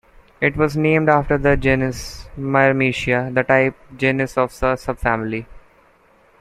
[0.41, 5.45] It was named after the genus "Myrmecia", the type genus of the subfamily.